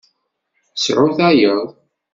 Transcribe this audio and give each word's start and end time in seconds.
Sɛu 0.75 1.07
tayeḍ. 1.17 1.69